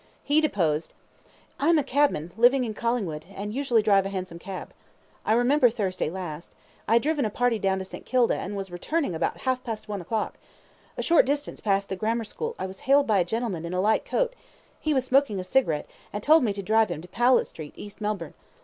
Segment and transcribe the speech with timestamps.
[0.23, 0.93] He deposed:
[1.59, 4.73] I am a cabman, living in Collingwood, and usually drive a hansom cab.
[5.27, 6.55] I remember Thursday last.
[6.87, 8.03] I had driven a party down to St.
[8.03, 10.39] Kilda, and was returning about half past one o'clock.
[10.97, 13.79] A short distance past the Grammar School I was hailed by a gentleman in a
[13.79, 14.33] light coat;
[14.79, 18.01] he was smoking a cigarette, and told me to drive him to Powlett Street, East
[18.01, 18.33] Melbourne.